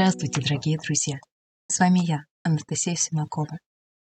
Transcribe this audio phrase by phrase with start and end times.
[0.00, 1.18] Здравствуйте, дорогие друзья!
[1.68, 3.58] С вами я, Анастасия Симакова.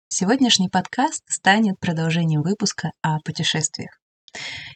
[0.08, 4.00] Сегодняшний подкаст станет продолжением выпуска о путешествиях.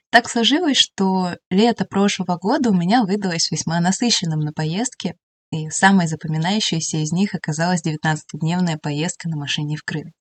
[0.09, 5.15] Так сложилось, что лето прошлого года у меня выдалось весьма насыщенным на поездки,
[5.51, 10.13] и самой запоминающейся из них оказалась 19-дневная поездка на машине в Крым.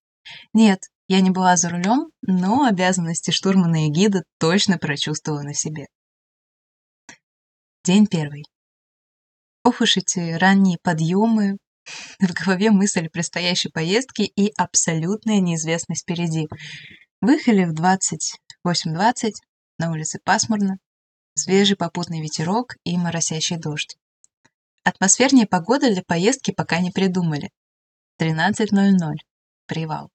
[0.53, 5.87] Нет, я не была за рулем, но обязанности штурмана и гида точно прочувствовала на себе.
[7.83, 8.45] День первый.
[9.65, 11.59] Ох уж эти ранние подъемы,
[12.21, 16.49] в голове мысль предстоящей поездки и абсолютная неизвестность впереди.
[17.21, 19.31] Выехали в 28.20,
[19.79, 20.79] на улице пасмурно,
[21.35, 23.97] свежий попутный ветерок и моросящий дождь.
[24.85, 27.51] Атмосфернее погоды для поездки пока не придумали.
[28.21, 29.15] 13.00.
[29.67, 30.11] Привал.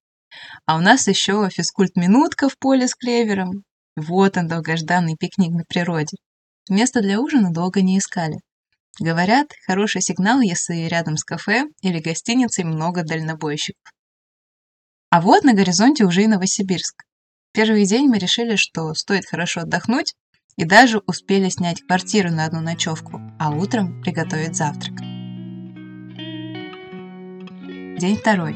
[0.66, 3.64] А у нас еще физкульт-минутка в поле с клевером.
[3.96, 6.18] Вот он, долгожданный пикник на природе.
[6.70, 8.40] Место для ужина долго не искали.
[9.00, 13.92] Говорят, хороший сигнал, если рядом с кафе или гостиницей много дальнобойщиков.
[15.10, 17.04] А вот на горизонте уже и Новосибирск.
[17.54, 20.16] Первый день мы решили, что стоит хорошо отдохнуть,
[20.58, 24.96] и даже успели снять квартиру на одну ночевку, а утром приготовить завтрак.
[28.00, 28.56] День второй.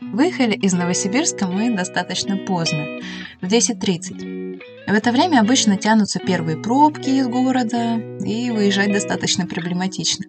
[0.00, 3.00] Выехали из Новосибирска мы достаточно поздно,
[3.40, 4.71] в 10.30.
[4.86, 10.26] В это время обычно тянутся первые пробки из города, и выезжать достаточно проблематично.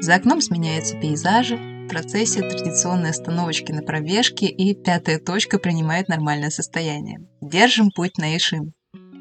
[0.00, 6.50] За окном сменяются пейзажи, в процессе традиционной остановочки на пробежке, и пятая точка принимает нормальное
[6.50, 7.20] состояние.
[7.40, 8.72] Держим путь на Ишим.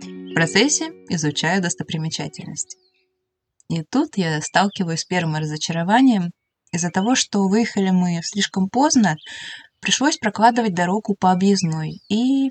[0.01, 2.77] В процессе изучаю достопримечательности.
[3.69, 6.31] И тут я сталкиваюсь с первым разочарованием.
[6.73, 9.15] Из-за того, что выехали мы слишком поздно,
[9.79, 12.49] пришлось прокладывать дорогу по объездной, и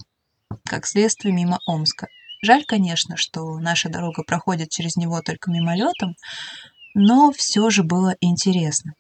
[0.64, 2.08] как следствие, мимо Омска.
[2.42, 6.16] Жаль, конечно, что наша дорога проходит через него только мимолетом,
[6.94, 8.94] но все же было интересно.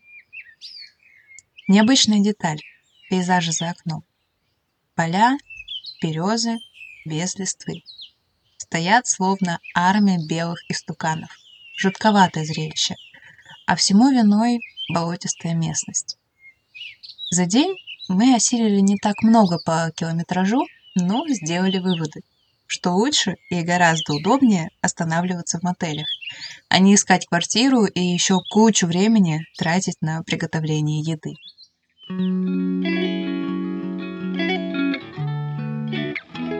[1.68, 2.60] Необычная деталь–
[3.10, 4.04] пейзажи за окном.
[4.94, 5.36] Поля,
[6.00, 6.58] березы,
[7.04, 7.82] без листвы.
[8.56, 11.30] Стоят словно армия белых истуканов.
[11.76, 12.94] Жутковатое зрелище.
[13.66, 16.18] А всему виной болотистая местность.
[17.30, 17.76] За день
[18.08, 20.64] мы осилили не так много по километражу,
[20.96, 22.22] но сделали выводы,
[22.66, 26.06] что лучше и гораздо удобнее останавливаться в мотелях,
[26.68, 31.34] а не искать квартиру и еще кучу времени тратить на приготовление еды.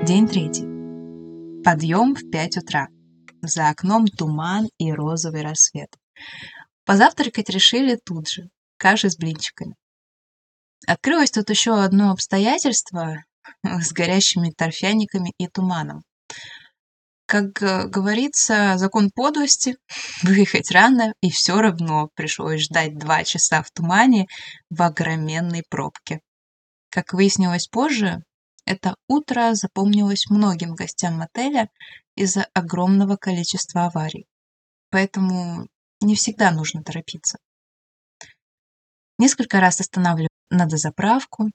[0.07, 1.63] День третий.
[1.65, 2.89] Подъем в 5 утра.
[3.43, 5.97] За окном туман и розовый рассвет.
[6.85, 9.75] Позавтракать решили тут же, каши с блинчиками.
[10.87, 13.25] Открылось тут еще одно обстоятельство,
[13.63, 16.03] с горящими торфяниками и туманом.
[17.27, 19.77] Как э, говорится, закон подлости–
[20.23, 24.27] выехать рано, и все равно пришлось ждать два часа в тумане
[24.71, 26.21] в огроменной пробке.
[26.89, 28.23] Как выяснилось позже,
[28.65, 31.69] это утро запомнилось многим гостям мотеля
[32.15, 34.27] из-за огромного количества аварий.
[34.91, 35.67] Поэтому
[36.01, 37.39] не всегда нужно торопиться.
[39.19, 41.51] Несколько раз останавливаю на дозаправку.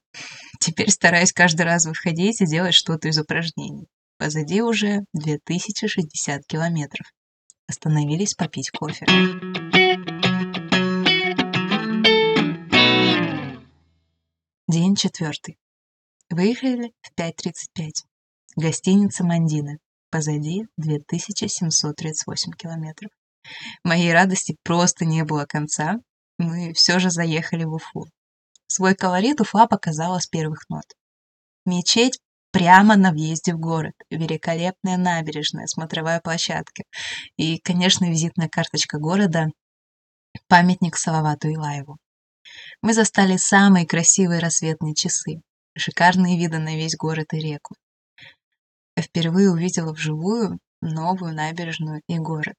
[0.59, 3.87] Теперь стараюсь каждый раз выходить и делать что-то из упражнений.
[4.17, 7.07] Позади уже 2060 километров.
[7.67, 9.05] Остановились попить кофе.
[14.67, 15.57] День четвертый.
[16.29, 18.05] Выехали в 5.35.
[18.55, 19.77] Гостиница Мандина.
[20.11, 23.11] Позади 2738 километров.
[23.83, 25.95] Моей радости просто не было конца.
[26.37, 28.05] Мы все же заехали в Уфу.
[28.73, 30.85] Свой колорит Уфа показала с первых нот.
[31.65, 32.21] Мечеть
[32.51, 36.83] прямо на въезде в город, великолепная набережная, смотровая площадка
[37.35, 39.47] и, конечно, визитная карточка города–
[40.47, 41.97] памятник Салавату Илаеву.
[42.81, 45.41] Мы застали самые красивые рассветные часы,
[45.77, 47.75] шикарные виды на весь город и реку.
[48.95, 52.55] Я впервые увидела вживую новую набережную и город.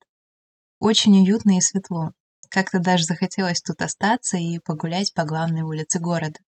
[0.78, 2.12] Очень уютно и светло.
[2.52, 6.38] Как-то даже захотелось тут остаться и погулять по главной улице города.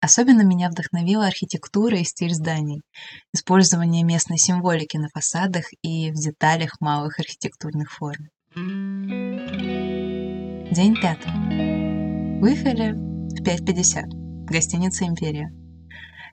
[0.00, 2.82] Особенно меня вдохновила архитектура и стиль зданий,
[3.32, 8.26] использование местной символики на фасадах и в деталях малых архитектурных форм.
[10.74, 11.30] День пятый.
[12.40, 14.46] Выехали в 5.50.
[14.46, 15.52] Гостиница «Империя».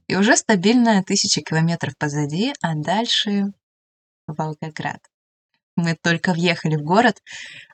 [0.07, 3.53] И уже стабильно тысяча километров позади, а дальше
[4.25, 4.99] Волгоград.
[5.75, 7.21] Мы только въехали в город,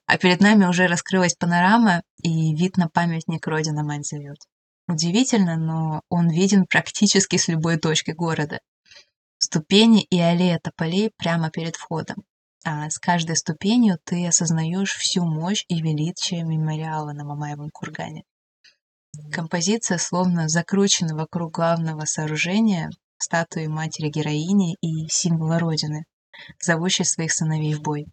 [0.06, 4.38] а перед нами уже раскрылась панорама и вид на памятник Родина Мать зовет.
[4.88, 8.60] Удивительно, но он виден практически с любой точки города.
[9.38, 12.24] Ступени и аллея тополей прямо перед входом.
[12.66, 18.24] а с каждой ступенью ты осознаешь всю мощь и величие мемориала на Мамаевом кургане.
[19.32, 26.06] Композиция словно закручена вокруг главного сооружения статуи матери-героини и символа Родины,
[26.60, 28.06] зовущей своих сыновей в бой.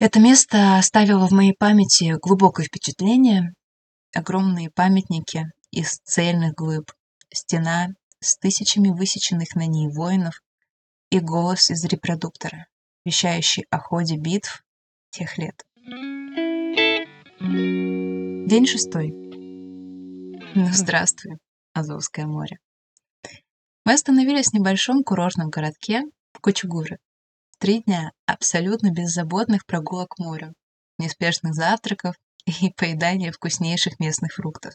[0.00, 3.54] Это место оставило в моей памяти глубокое впечатление.
[4.14, 6.92] Огромные памятники из цельных глыб,
[7.32, 7.88] стена
[8.20, 10.40] с тысячами высеченных на ней воинов
[11.10, 12.66] и голос из репродуктора,
[13.04, 14.62] вещающий о ходе битв
[15.10, 15.64] тех лет.
[17.40, 19.10] День шестой.
[20.54, 21.38] Ну, здравствуй,
[21.72, 22.58] Азовское море.
[23.84, 26.02] Мы остановились в небольшом курортном городке
[26.44, 26.98] в Кучугуре.
[27.58, 30.52] Три дня абсолютно беззаботных прогулок к морю,
[30.98, 34.74] неспешных завтраков и поедания вкуснейших местных фруктов.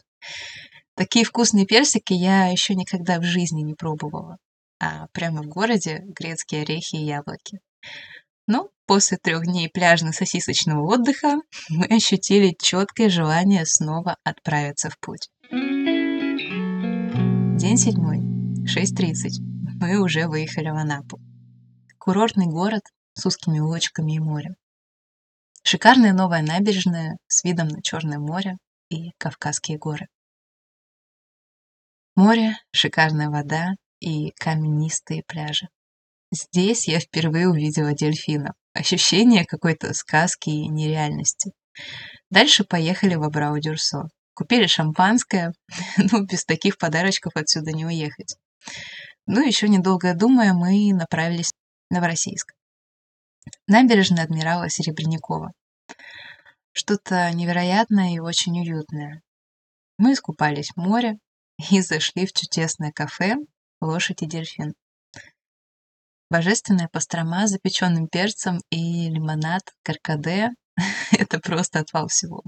[0.96, 4.38] Такие вкусные персики я еще никогда в жизни не пробовала.
[4.82, 7.60] А прямо в городе грецкие орехи и яблоки.
[8.48, 11.36] Но после трех дней пляжно-сосисочного отдыха
[11.68, 15.30] мы ощутили четкое желание снова отправиться в путь.
[17.60, 18.18] День седьмой,
[18.66, 19.78] 6.30.
[19.80, 21.20] Мы уже выехали в Анапу.
[22.00, 22.80] Курортный город
[23.12, 24.54] с узкими улочками и морем.
[25.62, 28.56] Шикарная новая набережная с видом на Черное море
[28.88, 30.06] и Кавказские горы.
[32.16, 35.68] Море, шикарная вода и каменистые пляжи.
[36.32, 38.54] Здесь я впервые увидела дельфинов.
[38.72, 41.52] Ощущение какой-то сказки и нереальности.
[42.30, 44.08] Дальше поехали в Абрау-Дюрсо.
[44.32, 45.52] Купили шампанское.
[45.98, 48.36] Ну, без таких подарочков отсюда не уехать.
[49.26, 51.50] Ну, еще недолго думая, мы направились
[51.90, 52.54] Новороссийск.
[53.66, 55.52] Набережная адмирала Серебрянякова.
[56.72, 59.22] Что-то невероятное и очень уютное.
[59.98, 61.18] Мы искупались в море
[61.70, 63.36] и зашли в чудесное кафе
[63.80, 64.74] «Лошадь и дельфин».
[66.30, 70.50] Божественная пастрома с запеченным перцем и лимонад каркаде—
[71.12, 72.42] это просто отвал всего.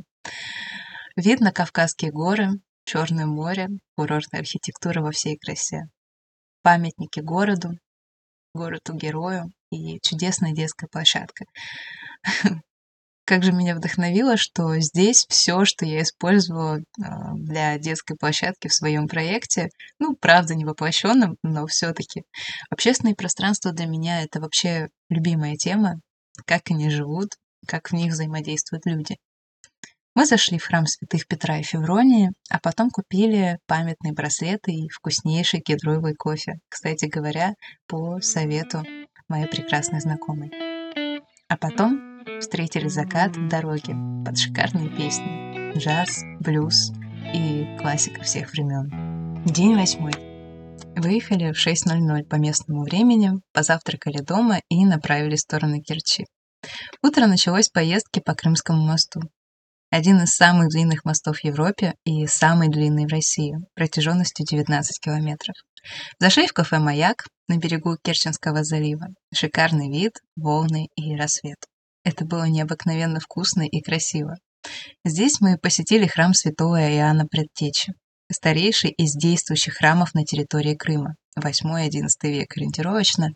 [1.16, 5.82] Вид на Кавказские горы, Черное море, курортная архитектура во всей красе.
[6.62, 7.78] Памятники городу,
[8.54, 11.44] городу-герою и чудесная детская площадка.
[13.24, 18.74] как же меня вдохновило, что здесь все, что я использовала а, для детской площадки в
[18.74, 22.24] своем проекте, ну, правда, не воплощенном, но все-таки.
[22.68, 26.00] Общественные пространства для меня это вообще любимая тема,
[26.46, 27.30] как они живут,
[27.66, 29.16] как в них взаимодействуют люди.
[30.14, 35.60] Мы зашли в храм святых Петра и Февронии, а потом купили памятные браслеты и вкуснейший
[35.60, 37.54] кедровый кофе, кстати говоря,
[37.86, 38.84] по совету
[39.28, 40.50] моей прекрасной знакомой.
[41.48, 43.94] А потом встретили закат в дороге
[44.26, 45.78] под шикарные песни.
[45.78, 46.92] Джаз, блюз
[47.32, 49.42] и классика всех времен.
[49.46, 50.12] День восьмой.
[50.94, 56.26] Выехали в 6.00 по местному времени, позавтракали дома и направились в сторону Керчи.
[57.02, 59.22] Утро началось поездки по Крымскому мосту.
[59.92, 65.54] Один из самых длинных мостов в Европе и самый длинный в России, протяженностью 19 километров.
[66.18, 69.08] Зашли в кафе «Маяк» на берегу Керченского залива.
[69.34, 71.58] Шикарный вид, волны и рассвет.
[72.04, 74.36] Это было необыкновенно вкусно и красиво.
[75.04, 77.92] Здесь мы посетили храм святого Иоанна Предтечи,
[78.32, 83.32] старейший из действующих храмов на территории Крыма, 8-11 век ориентировочно.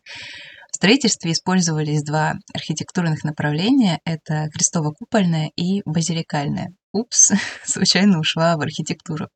[0.72, 6.74] В строительстве использовались два архитектурных направления– это крестово-купольное и базиликальное.
[6.92, 7.32] Упс,
[7.64, 9.28] случайно ушла в архитектуру.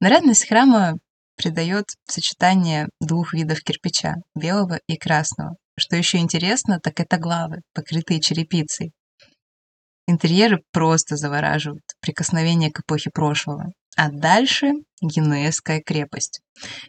[0.00, 0.98] Нарядность храма
[1.36, 5.56] придает сочетание двух видов кирпича– белого и красного.
[5.78, 8.92] Что еще интересно, так это главы, покрытые черепицей.
[10.06, 13.72] Интерьеры просто завораживают, прикосновение к эпохе прошлого.
[13.96, 16.40] А дальше Генуэзская крепость.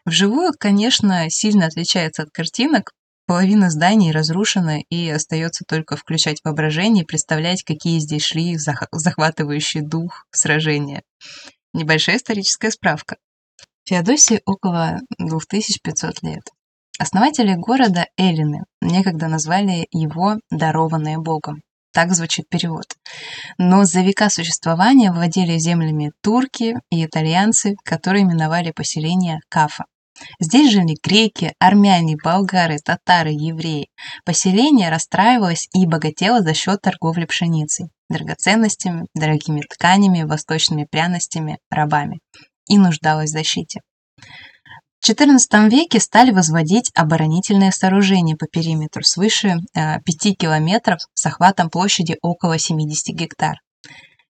[0.05, 2.91] Вживую, конечно, сильно отличается от картинок.
[3.33, 10.27] Половина зданий разрушена, и остается только включать воображение и представлять, какие здесь шли захватывающий дух
[10.29, 11.01] сражения.
[11.73, 13.15] Небольшая историческая справка.
[13.85, 16.43] Феодосии около 2500 лет.
[16.99, 21.63] Основатели города Эллины некогда назвали его «дарованное Богом».
[21.91, 22.85] Так звучит перевод.
[23.57, 29.85] Но за века существования владели землями турки и итальянцы, которые именовали поселение Кафа.
[30.39, 33.89] Здесь жили греки, армяне, болгары, татары, евреи.
[34.25, 42.19] Поселение расстраивалось и богатело за счет торговли пшеницей, драгоценностями, дорогими тканями, восточными пряностями, рабами
[42.67, 43.81] и нуждалось в защите.
[44.99, 51.69] В XIV веке стали возводить оборонительные сооружения по периметру свыше 5 э, километров с охватом
[51.69, 53.57] площади около 70 гектар.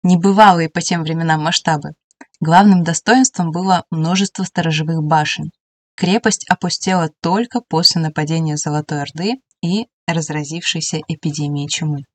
[0.02, 1.92] Небывалые по тем временам масштабы.
[2.40, 5.52] Главным достоинством было множество сторожевых башен.
[5.96, 12.06] Крепость опустела только после нападения Золотой Орды и разразившейся эпидемией чумы.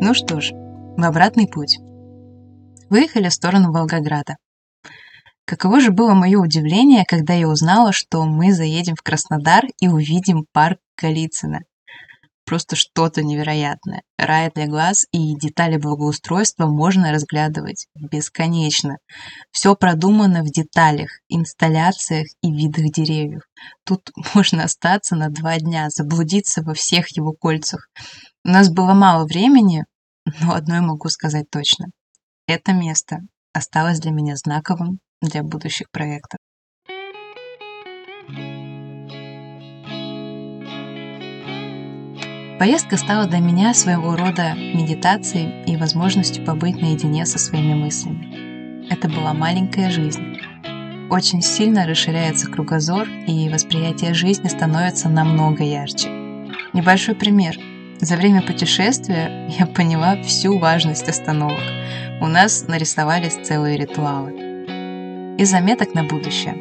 [0.00, 1.78] Ну что ж, в обратный путь.
[2.90, 4.36] Выехали в сторону Волгограда.
[5.46, 10.46] Каково же было мое удивление, когда я узнала, что мы заедем в Краснодар и увидим
[10.52, 11.60] парк Голицына.
[12.44, 14.02] Просто что-то невероятное.
[14.18, 18.98] Рай для глаз и детали благоустройства можно разглядывать бесконечно.
[19.50, 23.42] Все продумано в деталях, инсталляциях и видах деревьев.
[23.84, 27.88] Тут можно остаться на два дня, заблудиться во всех его кольцах.
[28.44, 29.84] У нас было мало времени,
[30.40, 31.86] но одно я могу сказать точно.
[32.46, 33.20] Это место
[33.54, 36.38] осталось для меня знаковым для будущих проектов.
[42.58, 48.88] Поездка стала для меня своего рода медитацией и возможностью побыть наедине со своими мыслями.
[48.90, 50.38] Это была маленькая жизнь.
[51.10, 56.08] Очень сильно расширяется кругозор, и восприятие жизни становится намного ярче.
[56.72, 57.56] Небольшой пример–
[58.00, 61.62] за время путешествия я поняла всю важность остановок.
[62.20, 65.36] У нас нарисовались целые ритуалы.
[65.38, 66.54] И заметок на будущее.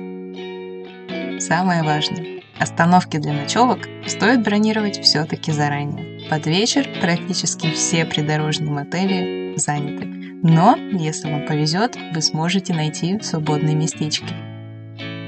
[1.39, 2.32] Самое важное.
[2.59, 6.29] Остановки для ночевок стоит бронировать все-таки заранее.
[6.29, 10.05] Под вечер практически все придорожные мотели заняты.
[10.43, 14.33] Но, если вам повезет, вы сможете найти свободные местечки.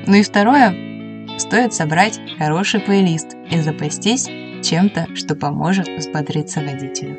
[0.08, 0.76] Ну и второе,
[1.40, 4.30] стоит собрать хороший плейлист и запастись
[4.64, 7.18] чем-то, что поможет взбодриться водителю.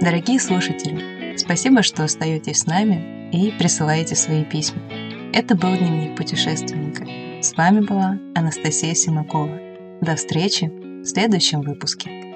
[0.00, 4.80] Дорогие слушатели, спасибо, что остаетесь с нами и присылаете свои письма.
[5.32, 7.04] Это был дневник путешественника.
[7.40, 9.60] С вами была Анастасия Симакова.
[10.00, 12.27] До встречи в следующем выпуске.